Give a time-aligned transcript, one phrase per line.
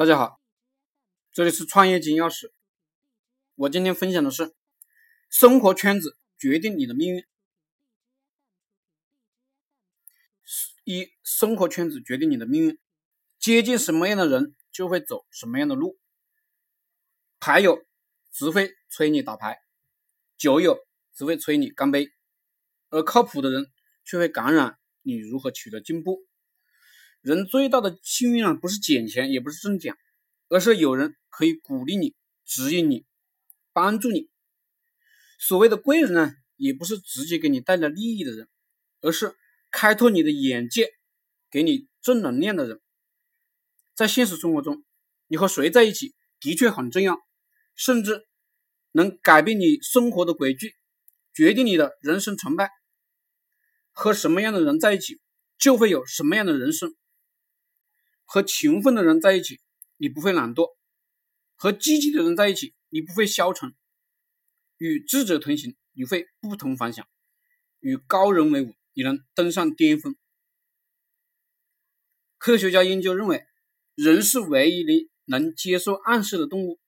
[0.00, 0.40] 大家好，
[1.30, 2.50] 这里是创业金钥匙。
[3.54, 4.54] 我今天分享的是：
[5.28, 7.22] 生活圈子决定你的命运。
[10.84, 12.78] 一、生活圈子决定你的命运，
[13.38, 15.98] 接近什么样的人就会走什么样的路。
[17.38, 17.84] 牌友
[18.32, 19.60] 只会催你打牌，
[20.38, 20.78] 酒友
[21.12, 22.10] 只会催你干杯，
[22.88, 23.70] 而靠谱的人
[24.06, 26.26] 却会感染你如何取得进步。
[27.20, 29.96] 人最大的幸运啊，不是捡钱，也不是中奖，
[30.48, 32.14] 而是有人可以鼓励你、
[32.46, 33.04] 指引你、
[33.72, 34.30] 帮助你。
[35.38, 38.48] 所谓的贵人呢，也不是直接给你带来利益的人，
[39.00, 39.34] 而是
[39.70, 40.88] 开拓你的眼界、
[41.50, 42.80] 给你正能量的人。
[43.94, 44.82] 在现实生活中，
[45.26, 47.18] 你和谁在一起的确很重要，
[47.74, 48.26] 甚至
[48.92, 50.72] 能改变你生活的轨迹，
[51.34, 52.70] 决定你的人生成败。
[53.92, 55.20] 和什么样的人在一起，
[55.58, 56.96] 就会有什么样的人生。
[58.32, 59.58] 和勤奋的人在一起，
[59.96, 60.76] 你不会懒惰；
[61.56, 63.70] 和积极的人在一起，你不会消沉；
[64.76, 67.04] 与智者同行，你会不同凡响；
[67.80, 70.14] 与高人为伍，你能登上巅峰。
[72.38, 73.44] 科学家研究认为，
[73.96, 76.78] 人是唯一的能接受暗示的动物。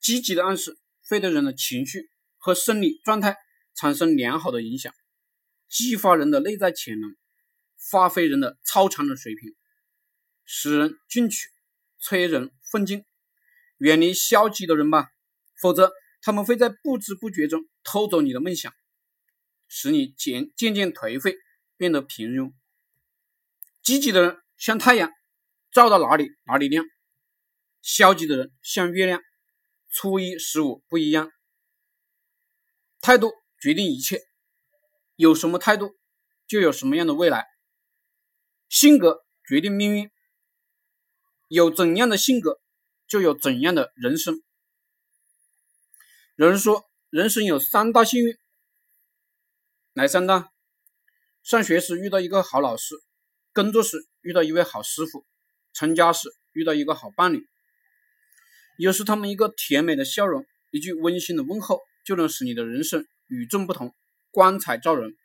[0.00, 3.38] 积极的暗示会对人的情绪和生理状态
[3.74, 4.92] 产生良好的影响，
[5.70, 7.16] 激发人的内在潜能，
[7.90, 9.56] 发挥人的超常的水平。
[10.44, 11.48] 使人进取，
[11.98, 13.04] 催人奋进。
[13.78, 15.08] 远离消极的人吧，
[15.60, 15.92] 否则
[16.22, 18.72] 他们会在不知不觉中偷走你的梦想，
[19.68, 21.36] 使你渐渐渐颓废，
[21.76, 22.52] 变得平庸。
[23.82, 25.10] 积极的人像太阳，
[25.72, 26.84] 照到哪里哪里亮；
[27.82, 29.20] 消极的人像月亮，
[29.90, 31.30] 初一十五不一样。
[33.00, 34.20] 态度决定一切，
[35.16, 35.94] 有什么态度，
[36.46, 37.44] 就有什么样的未来。
[38.68, 40.13] 性格决定命运。
[41.48, 42.60] 有怎样的性格，
[43.06, 44.42] 就有怎样的人生。
[46.36, 48.36] 有人说，人生有三大幸运，
[49.92, 50.50] 哪三大？
[51.42, 52.94] 上学时遇到一个好老师，
[53.52, 55.24] 工作时遇到一位好师傅，
[55.72, 57.46] 成家时遇到一个好伴侣。
[58.78, 63.94] 有时他们一个甜美的笑容，一句温馨的问候，就能使你的人生与众不同，
[64.30, 65.16] 光彩照人。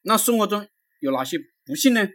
[0.00, 2.08] 那生活中有哪些不幸呢？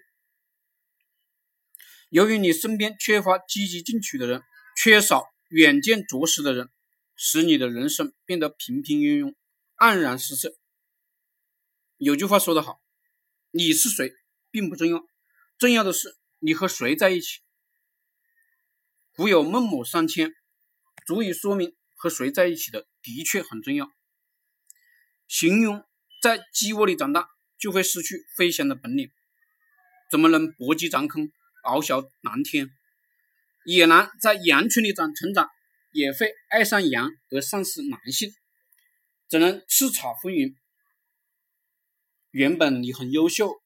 [2.10, 4.42] 由于你身边缺乏积极进取的人，
[4.76, 6.70] 缺少远见卓识的人，
[7.16, 9.36] 使你的人生变得平平庸庸、
[9.78, 10.58] 黯然失色。
[11.98, 12.82] 有句话说得好
[13.52, 14.12] ：“你是谁
[14.50, 15.06] 并不重要，
[15.60, 17.42] 重要的是你和谁在一起。”
[19.14, 20.34] 古有孟母三迁，
[21.06, 23.92] 足以说明和谁在一起的的确很重要。
[25.28, 25.86] 形庸
[26.24, 29.12] 在鸡窝里长大，就会失去飞翔的本领，
[30.10, 31.32] 怎么能搏击长空？
[31.64, 32.70] 翱翔蓝天，
[33.66, 35.50] 野狼在羊群里长成长，
[35.92, 38.32] 也会爱上羊而丧失狼性，
[39.28, 40.56] 只能叱咤风云。
[42.32, 43.62] 原本你很优秀，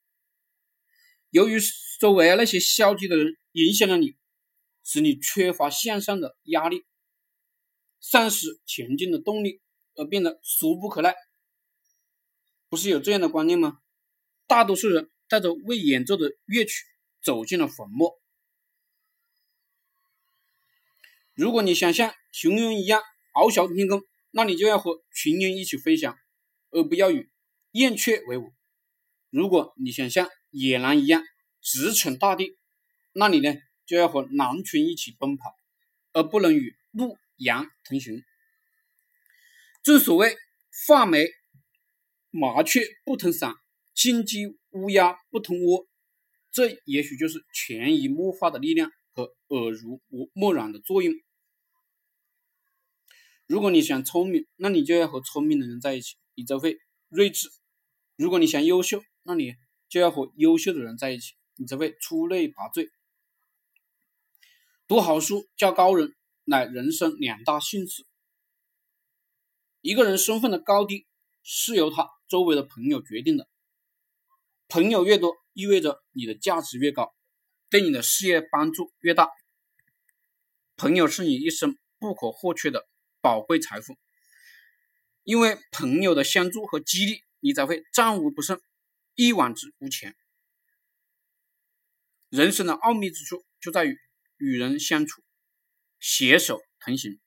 [1.29, 1.59] 由于
[1.99, 4.15] 周围那些消极的人影响了你，
[4.83, 6.83] 使你缺乏向上的压力，
[7.99, 9.61] 丧失前进的动力，
[9.95, 11.13] 而变得俗不可耐。
[12.69, 13.79] 不是有这样的观念吗？
[14.47, 16.85] 大多数人带着未演奏的乐曲。
[17.23, 18.11] 走进了坟墓。
[21.33, 23.01] 如果你想像雄鹰一样
[23.33, 26.15] 翱翔天空，那你就要和群鹰一起飞翔，
[26.69, 27.31] 而不要与
[27.71, 28.53] 燕雀为伍。
[29.31, 31.23] 如果你想像野狼一样
[31.61, 32.57] 直闯大地，
[33.13, 33.55] 那你呢
[33.85, 35.55] 就要和狼群一起奔跑，
[36.11, 38.23] 而不能与鹿、羊同行。
[39.81, 40.35] 正所谓
[40.87, 41.25] 画眉
[42.29, 43.55] 麻雀不同伞，
[43.93, 45.87] 金鸡乌鸦不同窝。
[46.53, 51.13] 这也许就是潜移默化的力量和耳濡目目染的作用。
[53.47, 56.77] 如果你想聪明，那你就要和聪明的人在一起，你则会
[57.09, 57.49] 睿智；
[58.15, 59.55] 如果你想优秀，那你
[59.89, 62.87] 就要和优秀的人在一起，你则会出类拔萃。
[64.87, 68.05] 读好书、交高人，乃人生两大幸事。
[69.81, 71.07] 一个人身份的高低，
[71.41, 73.49] 是由他周围的朋友决定的。
[74.67, 77.15] 朋友越多，意味着你的价值越高，
[77.69, 79.29] 对你的事业帮助越大。
[80.75, 82.87] 朋友是你一生不可或缺的
[83.21, 83.95] 宝贵财富，
[85.23, 88.59] 因为朋友的相助和激励，你才会战无不胜，
[89.15, 90.15] 一往直无前。
[92.29, 93.95] 人生的奥秘之处就在于
[94.37, 95.21] 与人相处，
[95.99, 97.19] 携手同行，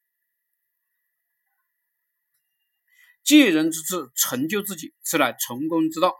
[3.22, 6.12] 借人之智成就自己，此乃成功之道。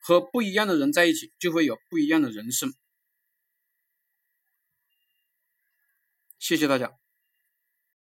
[0.00, 2.74] 和不一样的人在一起就会有不一样的人生。
[6.38, 6.99] 谢谢大家。